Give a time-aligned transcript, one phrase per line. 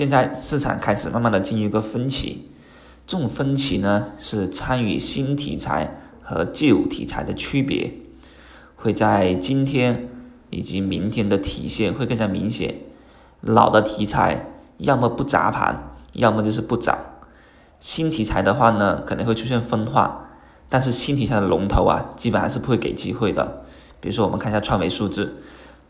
[0.00, 2.48] 现在市场开始慢慢的进入一个分歧，
[3.06, 7.92] 这种分歧呢是参与新题材和旧题材的区别，
[8.76, 10.08] 会在今天
[10.48, 12.76] 以及明天的体现会更加明显。
[13.42, 14.46] 老的题材
[14.78, 16.96] 要么不砸盘，要么就是不涨。
[17.78, 20.30] 新题材的话呢，可能会出现分化，
[20.70, 23.64] 但是新题材的龙头啊，基本上是不会给机会的。
[24.00, 25.42] 比如说，我们看一下创维数字，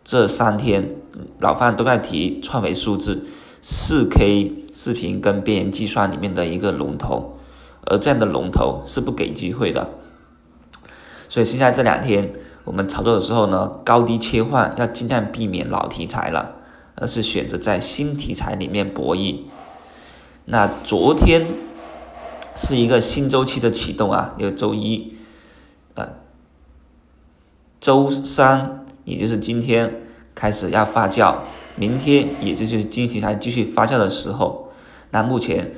[0.03, 0.97] 这三天
[1.39, 3.27] 老范都在提创维数字，
[3.63, 7.39] 四 K 视频跟边缘计算里面的一个龙头，
[7.87, 9.91] 而这样的龙头是不给机会的。
[11.29, 12.33] 所以现在这两天
[12.65, 16.57] 我们操作的时候呢，高低切换要尽量避免老题材了，
[16.97, 19.41] 而是选择在新题材里面博弈。
[20.47, 21.47] 那昨天
[22.57, 25.15] 是一个新周期的启动啊，有周一，
[25.95, 26.09] 呃。
[27.81, 30.03] 周三，也就是今天
[30.35, 31.37] 开始要发酵，
[31.81, 34.71] 明天也就是新题材继续发酵的时候。
[35.13, 35.73] 那目前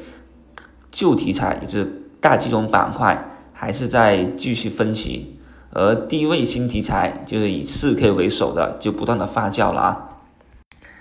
[0.91, 5.39] 旧题材，也就是大金融板块，还是在继续分歧，
[5.71, 10.09] 而低位新题材就是以四 K 为首的，就不断的发酵了啊。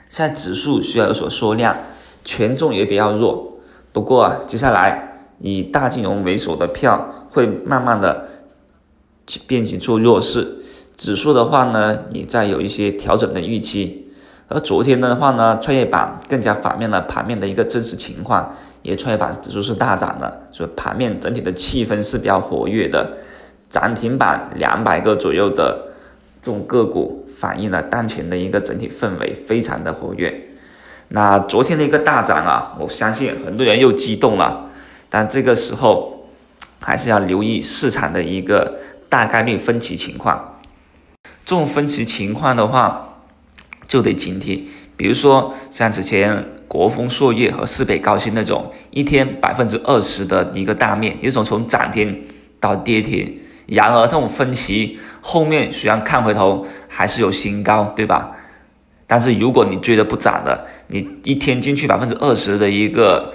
[0.07, 1.75] 现在指数需要有所缩量，
[2.23, 3.57] 权重也比较弱。
[3.91, 8.29] 不过啊，接下来以大金融为首的票会慢慢的
[9.47, 10.59] 变形做弱势。
[10.95, 14.00] 指数的话呢，也在有一些调整的预期，
[14.51, 23.13] 而昨天的话呢，创业板更加反面了盘面的一个真实情况，也创业板指数是大涨的，所以盘面整体的气氛是比较活跃的，
[23.69, 25.93] 涨停板两百个左右的
[26.41, 30.49] 这种个股，反映了当前的一个整体氛围非常的活跃。
[31.07, 34.69] 那昨天的一个大涨啊，我相信很多人又激动了，
[35.09, 36.27] 但这个时候
[36.81, 40.59] 还是要留意市场的一个大概率分歧情况。
[41.45, 43.10] 这种分歧情况的话，
[43.87, 44.63] 就得警惕。
[44.95, 52.23] 比如说像之前国风硕业和四北高新那种一天百分之二十的一个大面，一种从涨停
[52.59, 53.39] 到跌停。
[53.67, 58.35] 然而这种分歧后面虽然看回头还是有新高，对吧？
[59.07, 63.33] 但是如果你追的不涨的，你一天进去百分之二十的一个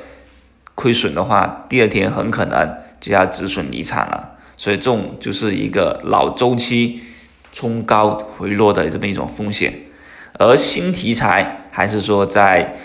[0.74, 4.36] 亏损的话，第二天很可能就要止损离场了。
[4.56, 7.00] 所以这种就是一个老周期。
[7.52, 9.72] 冲高回落的这么一种风险，
[10.38, 12.76] 而新题材还是说在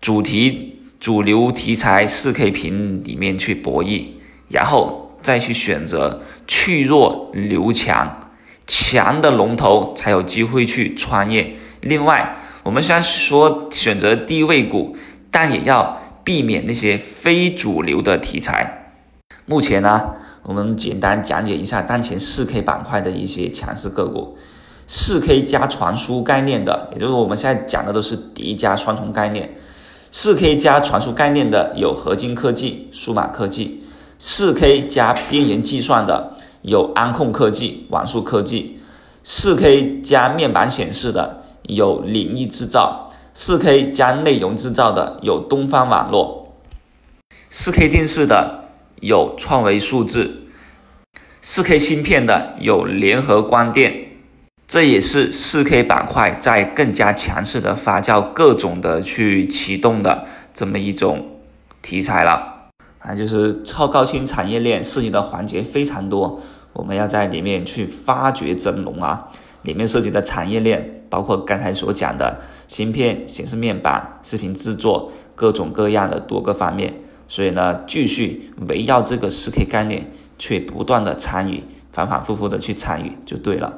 [0.00, 4.08] 主题主流题材四 K 屏里面去博弈，
[4.48, 8.20] 然后再去选择去弱留强，
[8.66, 11.52] 强的龙头才有机会去穿越。
[11.82, 14.96] 另外，我们虽然说选择低位股，
[15.30, 18.94] 但也要避免那些非主流的题材。
[19.46, 20.14] 目前呢？
[20.42, 24.38] 我们简单讲解一下当前四 K 板块的一些强势个股，
[24.92, 29.56] 四 K 加传输概念的，也就是我们现在讲的都是叠加双重概念。
[30.10, 33.84] 四 K 加传输概念的有合金科技、数码科技；
[34.18, 38.80] 四 K 加边缘计算的有安控科技、网速科技；
[39.22, 46.48] 四 K 加面板显示的有领域制造；四 K 加内容制造的有东方网络；
[47.48, 48.58] 四 K 电视的。
[49.00, 50.30] 有创维数字，
[51.40, 54.09] 四 K 芯片的有联合光电，
[54.70, 61.40] 这也是四 K 板块在更加强势的发酵，各种的去启动的这么一种
[61.82, 62.68] 题材了。
[63.00, 66.40] 啊，就是超高清产业链涉及的环节非常多，
[66.72, 69.26] 我们要在里面去发掘真龙啊！
[69.62, 72.38] 里面涉及的产业链包括刚才所讲的
[72.68, 76.94] 芯片、显示面板、视频制作，各种各样的多个方面。
[77.26, 83.76] 所以呢，继续围绕这个四 K 概念，去不断的参与，反反复复的去参与就对了。